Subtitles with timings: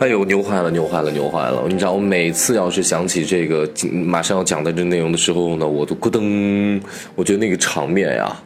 [0.00, 1.64] 哎呦，牛坏了，牛坏了，牛坏了！
[1.68, 6.80] 你知道，我每次要是想起这个马上要讲的这内容的时候呢，我都咕噔，
[7.14, 8.36] 我觉得那个场面呀，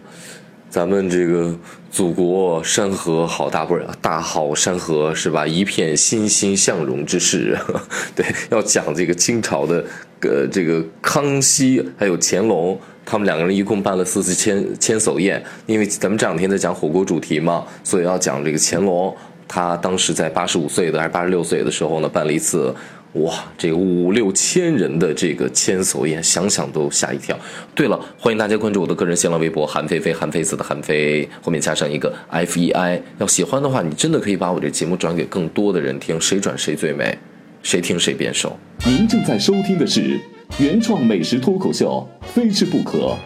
[0.69, 1.57] 咱们这个
[1.91, 5.47] 祖国山河好大，不是大好山河是吧？
[5.47, 7.59] 一片欣欣向荣之势。
[8.15, 9.83] 对，要讲这个清朝的，
[10.21, 15.43] 呃，这个康熙还有乾隆，他们两个人一共办了四次千千叟宴。
[15.65, 19.17] 因为咱们这两天在讲火锅主题嘛，所以要讲这个乾隆。
[19.49, 22.73] 他当时在八十五岁的还是八十六岁的时候呢，办了一次，
[23.15, 27.37] 哇，这个五六千人的这个千叟宴，想想都吓一跳。
[27.75, 33.01] 对了，欢迎大家关注我的个人新浪微博韩飞飞，韩飞子的韩飞，后面加上一个 F E I。
[33.19, 37.17] 要喜欢的话，你真的可以把我这节目转给更多的人听，谁转谁最美，
[37.63, 38.55] 谁听谁变瘦。
[38.85, 40.21] 您正在收听的是
[40.59, 43.17] 原创美食脱口秀，非吃不可，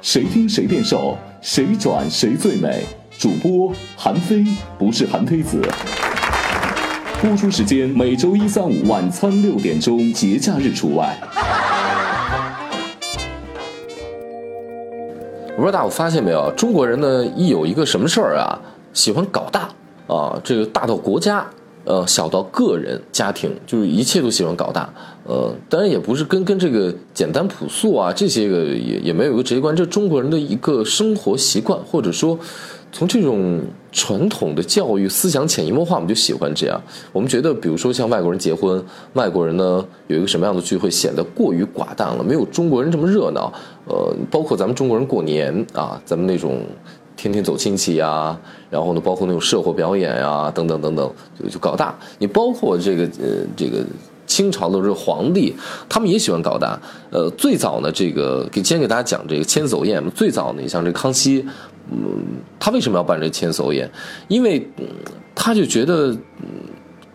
[0.00, 2.84] 谁听谁变瘦，谁转谁最美。
[3.22, 4.44] 主播韩非
[4.76, 5.62] 不是韩非子，
[7.20, 11.16] 播出时间每周一、三、五晚餐六点钟，节假日除外。
[15.50, 18.58] 我不知道大家发现没有，中国人呢一有一个什么事儿啊，
[18.92, 19.68] 喜欢搞大
[20.08, 21.46] 啊，这个大到国家，
[21.84, 24.92] 呃，小到个人家庭，就是一切都喜欢搞大。
[25.24, 32.38] 呃，当然也不是跟跟这个简单朴素啊这些个也也没有一个直接关，这中国人的一个生活习惯，或者说。
[32.94, 33.58] 从这种
[33.90, 36.78] 传统的教育思想潜移默化，我们就喜欢这样。
[37.10, 43.50] 我们觉得，比如说像外国人结婚，外国人呢有一个什么样的聚会，显得过于寡淡了，没有中国人这么热闹。
[43.88, 46.60] 呃，包括咱们中国人过年啊，咱们那种
[47.22, 48.36] 天天走亲戚呀，
[48.68, 51.96] 然后呢，包括那种社会表演呀，等等等等，就就搞大。
[52.18, 53.84] 你包括这个呃这个。
[54.24, 55.54] 清朝的这个皇帝，
[55.90, 56.80] 他们也喜欢搞大。
[57.10, 60.02] 呃，最早呢，这个给先给大家讲这个千叟宴。
[60.12, 61.44] 最早呢，你像这康熙，
[61.90, 61.98] 嗯，
[62.58, 63.90] 他为什么要办这千叟宴？
[64.28, 64.66] 因为
[65.34, 66.16] 他就觉得，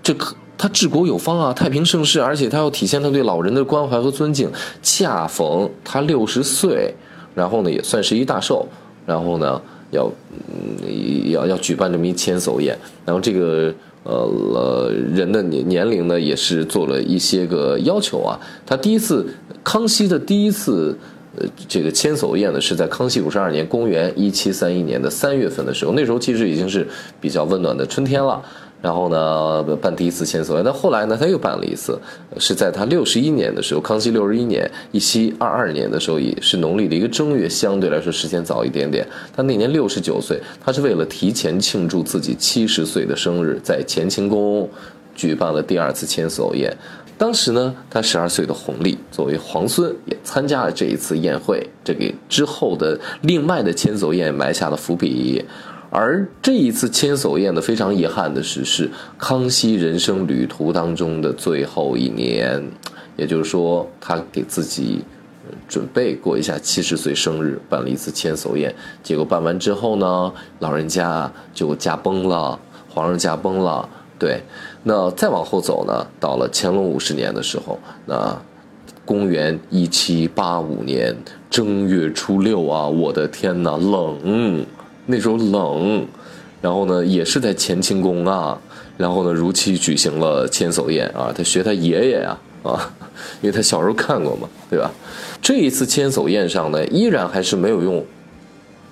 [0.03, 0.15] 这
[0.59, 4.51] 他治国有方啊，太平盛世，而且他要体现他对老人的关怀和尊敬。
[4.83, 6.93] 恰逢他六十岁，
[7.33, 8.67] 然后呢，也算是一大寿，
[9.07, 9.59] 然后呢，
[9.91, 13.73] 要嗯要要举办这么一千叟宴，然后这个。
[14.09, 18.39] 呃，人的年年龄呢，也是做了一些个要求啊。
[18.65, 19.27] 他第一次，
[19.65, 20.97] 康熙的第一次，
[21.35, 26.87] 呃，这个千叟宴呢，是在康熙五十二年，公元一七三一年的三月份的时候，那时候其实已经是
[27.19, 28.41] 比较温暖的春天了。
[28.79, 31.99] 然后呢，办第一次千叟宴，但后来呢，他又办了一次，
[32.37, 39.05] 是在他六十一年的时候，康熙六十一年，一七二二年的时候，也是农历的一个正月，相对来说时间早一点点。
[39.35, 44.69] 他那年六十九岁，他是为了提前庆祝自己七十岁的生日，在乾清宫
[45.15, 46.71] 举办了第二次千叟宴。
[47.17, 55.43] 当时呢，他十二岁的弘历作为皇孙也参加了这一次宴会，这给之后的另外的千叟宴埋下了伏笔。
[55.89, 62.61] 而这一次千叟宴呢，非常遗憾的是，是康熙人生旅途当中的最后一年，
[63.15, 65.03] 也就是说，他给自己
[65.67, 68.73] 准备过一下七十岁生日，办了一次千叟宴。
[69.01, 72.59] 结果办完之后呢，老人家就驾崩了，
[72.89, 73.87] 皇上驾崩了。
[74.19, 74.41] 对，
[74.83, 78.37] 那再往后走呢，到了乾隆五十年的时候，那
[79.05, 81.15] 公元一七八五年
[81.49, 84.65] 正月初六啊，我的天哪，冷！
[85.07, 86.05] 那时候冷，
[86.61, 88.57] 然后呢，也是在乾清宫啊，
[88.97, 91.33] 然后呢，如期举行了千叟宴啊。
[91.35, 92.93] 他学他爷爷呀，啊，
[93.41, 94.91] 因为他小时候看过嘛，对吧？
[95.41, 98.05] 这一次千叟宴上呢，依然还是没有用。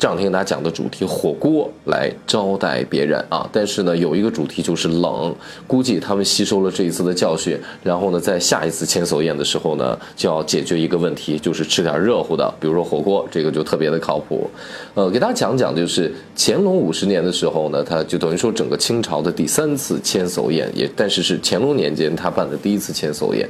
[0.06, 5.36] 这两天给大家讲的主题火锅来招待别人啊，但是呢有一个主题就是冷，
[5.66, 14.48] 估计他们吸收了这一次的教训，然后呢在下一次千叟宴的时候呢就要解决一个问题，就是吃点热乎的，比如说火锅，这个就特别的靠谱。
[14.94, 23.50] 呃，给大家讲讲，就是乾隆五十年的时候呢，他就等于说整个清朝的第三次千叟宴，也但是是乾隆年间他办的第一次千叟宴。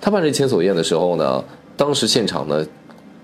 [0.00, 1.44] 他办这千叟宴的时候呢，
[1.76, 2.66] 当时现场呢。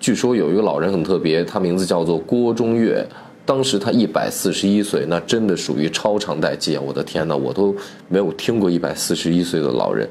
[0.01, 3.07] 据说有一个老人很特别，他名字叫做郭中岳，
[3.45, 6.83] 当时他一百四十一岁，那真的属于超长待机啊！
[6.87, 7.75] 我的天哪，我都
[8.09, 10.09] 没有听过一百四十一岁的老人。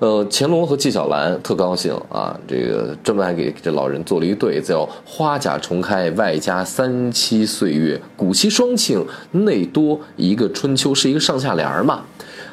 [0.00, 12.04] 呃，乾隆和纪晓岚特高兴啊，这个专门还给这老人做了一对，叫“花甲重开，外加三七岁月，古稀双庆，内多一个春秋”，是一个上下联嘛。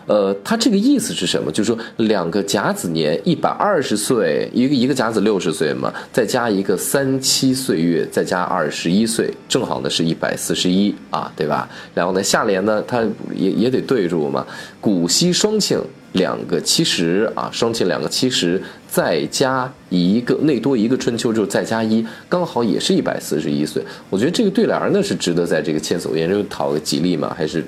[0.08, 1.52] 呃，他这个意思是什么？
[1.52, 11.68] 就是说两个甲子年一百二十岁，一个一个甲子六十岁嘛，再加一个三七岁月，再加二十一岁，正好呢是一百四十一啊，对吧？
[11.96, 13.04] 然后呢下联呢，它
[13.34, 14.46] 也也得对住嘛，
[14.80, 15.82] 古稀双庆
[16.14, 23.84] 两个七十啊，双庆两个七十，再加一个内多一个春秋，就再加一，刚好也是一百四十一岁。
[24.12, 27.64] 我觉得这个对联呢是值得在这个千叟宴中讨个吉利嘛，还是？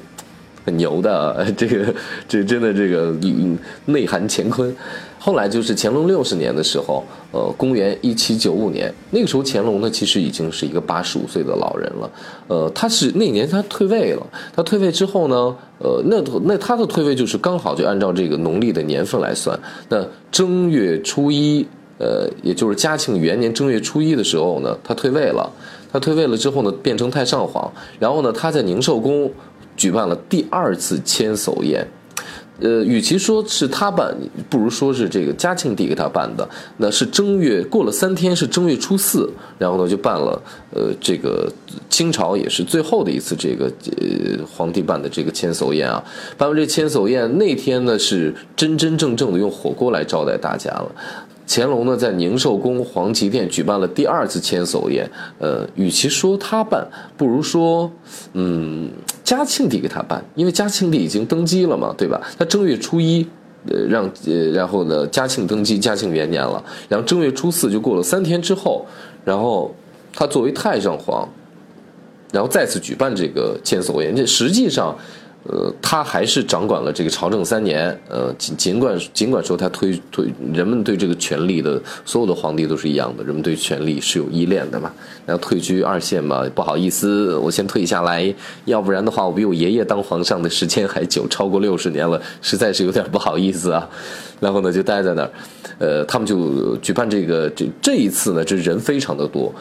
[0.68, 1.96] 很牛的， 这个
[2.28, 3.16] 这真的这个
[3.86, 4.76] 内涵乾坤。
[5.18, 12.12] 后来就是乾隆六十年的时候，呃，公元一七九五年，那个时候乾隆呢其实已经是一个八十五岁的老人了，
[12.48, 19.58] 呃，他是那年他退位了，他退位之后呢，呃，那那他的退位就是刚好就按照这个农历的年份来算，
[19.90, 21.66] 那正月初一，
[21.98, 25.52] 呃，也就是嘉庆元年正月初一的时候呢，他退位了，
[25.92, 27.70] 他退位了之后呢，变成太上皇，
[28.00, 29.30] 然后呢，他在宁寿宫
[29.78, 31.88] 举办了第二次千叟宴。
[32.60, 34.18] 呃，与其说是他办，
[34.50, 36.50] 不如说是这个嘉庆帝给他办的。
[36.78, 40.42] 那是正月过了三天，是正月初四，然后呢就办了。
[40.74, 41.48] 呃，这个
[41.88, 43.72] 清朝也是最后的一次这个
[44.02, 46.04] 呃皇帝办的这个千叟宴啊。
[46.36, 50.92] 办完这千叟宴那天呢，是真真正正的用火锅来招待大家了。
[51.48, 55.10] 乾隆呢，在宁寿宫皇极殿举办了第二次千叟宴。
[55.38, 56.86] 呃，与其说他办，
[57.16, 57.90] 不如说，
[58.34, 58.90] 嗯，
[59.28, 62.22] 嘉庆帝给他办，因为嘉庆帝已经登基了嘛，对吧？
[62.40, 63.28] 他正月初一，
[63.70, 68.86] 呃，让呃，然后呢，嘉庆登基，嘉庆元年了，然后正月初四就过了三天之后，
[69.26, 69.76] 然后
[70.14, 71.28] 他作为太上皇，
[72.32, 74.98] 然后再次举办这个千叟宴，这实际上。
[75.50, 77.98] 呃，他还是掌管了这个朝政三年。
[78.10, 84.92] 呃，尽尽管尽管说他推推人们对这个权力的所有的皇帝都是一样的，人们对权力是有依恋的嘛。
[85.26, 88.34] 然后退居二线嘛，不好意思，我先退下来，
[88.66, 93.90] 要不然的话，我比我爷爷当皇上的时间还久，超过六十年了，实在是有点不好意思啊。
[94.42, 95.32] 然后呢，就待在那儿。
[95.80, 99.54] 呃，他们就举办这个这这一次呢，这人非常的多，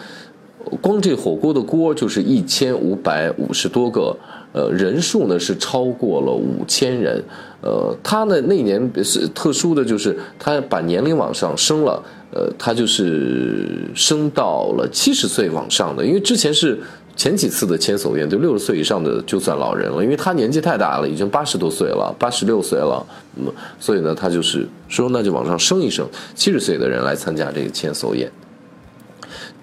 [0.80, 4.16] 光这火锅的锅就是一千五百五十多个。
[4.56, 7.22] 呃，人数呢是超过了五千人，
[7.60, 16.78] 呃，他呢那年是特殊的，就是他把年龄往上升了，呃，他就是升到了七十岁往上的，因为之前是
[17.14, 23.06] 前几次的千叟宴，就六十岁以上的就算老人了，因为他年纪太大了，已经八十多岁了，八十六岁了，
[23.36, 28.32] 嗯，所以呢，他就是说那就往上升一升，七十岁的人来参加这个千叟宴。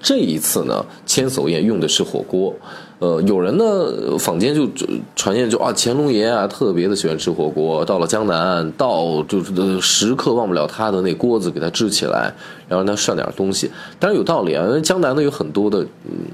[0.04, 2.54] 这一次呢，千叟宴用的是火锅。
[3.00, 4.70] 呃，有人呢，坊间就
[5.16, 7.84] 传言就啊，乾隆爷啊，特别的喜欢吃火锅。
[7.84, 12.34] 到了江南，到就是时刻忘不了他的那锅子，给他支起来，
[12.68, 13.72] 然后让他涮点东西。
[14.00, 16.28] 当然有道理啊，因为江南呢有很多的嗯。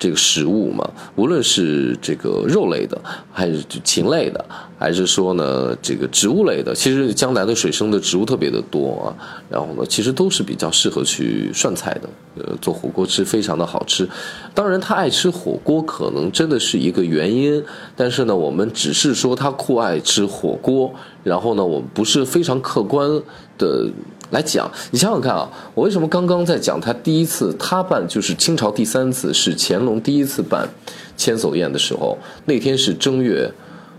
[0.00, 2.96] 这个食物嘛，无论是这个肉类的，
[3.32, 4.44] 还是禽类的，
[4.78, 9.12] 还是说呢这个植物类的，其实江南的水生的植物特别的多啊。
[9.50, 14.08] 然后呢，其实都是比较适合去涮菜的，呃，做火锅吃非常的好吃。
[14.54, 17.62] 当然，他爱吃火锅可能真的是一个原因，
[17.96, 23.10] 但是呢，我们只是说他酷爱吃火锅，然后呢，我们不是非常客观
[23.58, 23.90] 的。
[24.30, 30.68] 来讲，你想想看啊，我为什么刚刚在讲他第一次他办就是清朝第三次是乾隆第一次办
[31.16, 33.50] 千叟宴的时候，那天是正月，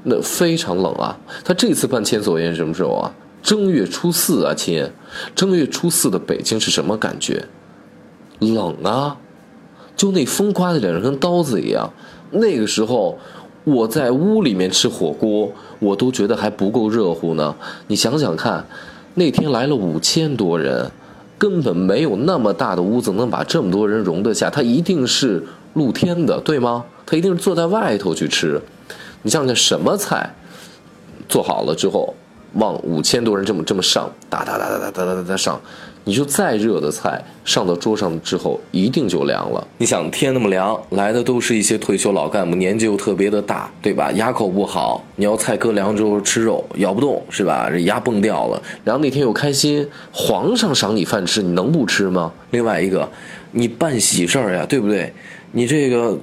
[0.04, 1.18] 那非常冷啊。
[1.44, 3.12] 他这次办千叟宴什么时候啊？
[3.42, 4.90] 正月初四啊，亲，
[5.36, 7.46] 正月初四的北京是什么感觉？
[8.40, 9.18] 冷啊，
[9.96, 11.92] 就那风刮在脸上跟刀子一样。
[12.32, 13.18] 那个时候
[13.64, 17.56] 我在屋里面吃火锅，我都觉得还不够热乎呢。
[17.88, 18.66] 你想想看。
[19.16, 20.90] 那天来了五千多人，
[21.38, 24.50] 根本没有那么大的屋子能把这么多人容得下。
[24.50, 25.44] 他一定是
[25.74, 26.86] 露天的，对吗？
[27.06, 28.62] 他一定是坐在外头去吃。
[29.22, 30.30] 你想想，什么菜
[31.28, 32.14] 做好了之后，
[32.54, 35.60] 往五千多人这么这么上，哒哒哒哒哒哒哒哒上。
[36.06, 39.68] 你就再热的菜上到桌上之后，一定就凉了。
[39.78, 44.12] 你想天那么凉，来的都是一些退休老干部，年纪又特别的大，对吧？
[44.14, 47.70] 牙口不好，你要菜搁凉之后吃肉咬不动，是吧？
[47.70, 48.60] 这牙崩掉了。
[48.84, 52.32] 然后那天又开心，皇上赏你饭吃，你能不吃吗？
[52.50, 53.08] 另外一个，
[53.52, 55.14] 你办喜事儿呀，对不对？
[55.52, 56.18] 你这个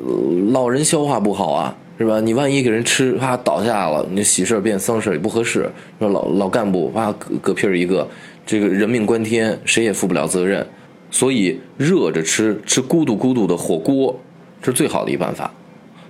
[0.51, 2.21] 老人消化不好啊，是吧？
[2.21, 5.71] 你万一给人吃，啪倒下了，你喜事变丧事也不合适。
[5.99, 8.07] 说老老干部啪嗝嗝屁一个。
[8.45, 10.65] 这个人命关天，谁也负不了责任，
[11.11, 14.17] 所以热着吃，吃咕嘟咕嘟的火锅，
[14.63, 15.53] 这是最好的一办法。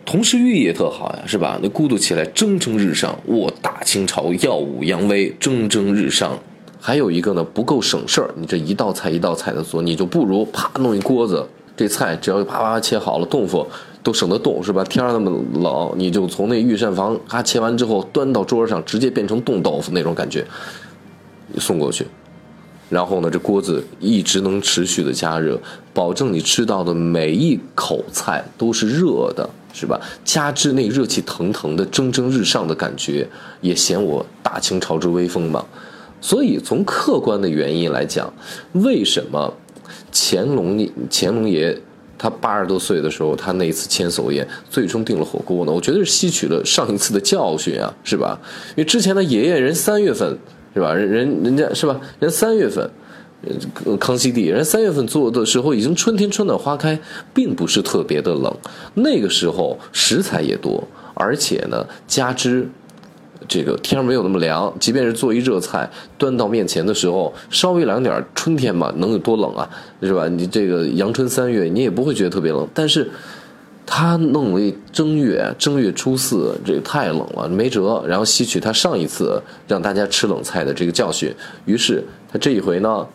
[0.05, 1.59] 同时寓意也特好呀，是吧？
[1.62, 6.38] 那咕嘟起来蒸蒸日上，我大清朝耀武扬威，蒸蒸日上。
[6.78, 13.66] 还有一个呢，不够省事儿，你这一道菜一道菜的做，你就不如啪弄一锅子，这菜只要啪啪切好了，豆腐
[14.02, 14.83] 都省得冻，是吧？
[14.85, 20.47] 天那么冷，你就从那御膳房啊切完之后端到桌上，直接变成冻豆腐那种感觉，
[21.52, 22.06] 你送过去。
[22.88, 25.61] 然后呢，这锅子一直能持续的加热，
[25.92, 30.00] 保证你吃到的每一口菜都是热的，是吧？
[30.25, 33.28] 加之那热气腾腾的蒸蒸日上的感觉，
[33.61, 35.64] 也显我大清朝之威风嘛。
[36.21, 38.33] 所以从客观的原因来讲，
[38.75, 39.52] 为什么
[40.12, 41.76] 乾隆乾隆爷
[42.19, 45.73] 他八十多岁的时候，他那一次千叟宴最终订了火锅呢？
[45.73, 48.40] 我觉得是吸取了上一次的教训啊，是吧？
[48.71, 50.38] 因为之前的爷爷人三月份
[50.75, 50.95] 是吧？
[50.95, 52.00] 人人人家是吧？
[52.19, 52.90] 人三月份，
[54.00, 56.99] 康熙帝人三月份做的时候已经春天春暖花开，
[57.35, 58.55] 并不是特别的冷。
[58.95, 62.69] 那个时候食材也多，而且呢，加之。
[63.49, 65.88] 这个天没有那么凉，即便是做一热菜
[66.19, 69.69] 端到面前的时候，稍微凉点春天嘛，能有多冷啊？
[70.02, 70.26] 是吧？
[70.28, 72.66] 你这个阳春三月，你也不会觉得特别冷。
[72.75, 73.09] 但是，
[73.85, 78.02] 他弄了一正月，正月初四，这个太冷了，没辙。
[78.09, 81.33] 然后吸取他上一次让大家吃冷菜的这个教训，
[81.66, 82.02] 于是
[82.33, 83.07] 他这一回呢，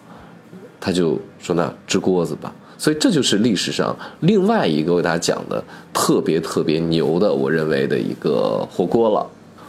[0.79, 2.53] 他就说那支锅子吧。
[2.77, 5.63] 所以这就是历史上另外一个为大家讲的
[5.93, 9.27] 特别特别牛的，我认为的一个火锅了。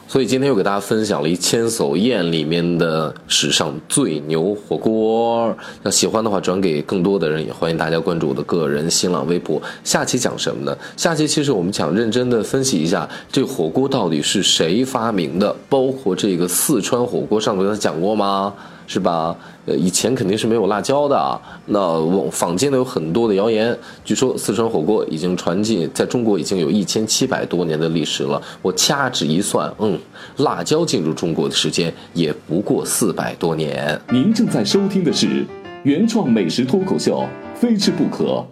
[0.08, 5.56] 所以今天又给大家分享了一千叟宴里面的史上最牛火锅。
[5.82, 9.60] 那喜欢的话转给更多的人，也欢迎大家关注我的个人新浪微博。
[9.82, 10.76] 下期讲什么呢？
[10.98, 18.52] 下期其实我们想认真的分析一下这火锅到底是谁发明的，包括这个四川火锅上回咱讲过吗？
[18.92, 19.34] 是吧？
[19.64, 21.40] 呃，以前肯定是没有辣椒的。
[21.64, 28.40] 那网坊间呢有很多的谣言，据说四川火锅已经传进在中国已经有一千七百多年的历史了。
[28.60, 29.98] 我掐指一算，嗯，
[30.38, 33.98] 辣椒进入中国的时间也不过四百多年。
[34.10, 35.46] 您正在收听的是
[35.84, 38.44] 原创美食脱口秀，非吃不可，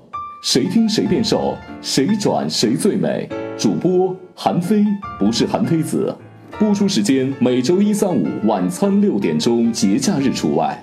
[0.43, 3.29] 谁听谁变瘦，谁转谁最美。
[3.59, 4.83] 主播韩非，
[5.19, 6.15] 不是韩非子。
[6.61, 10.79] 播出时间每周一、三、五晚餐六点钟，节假日除外。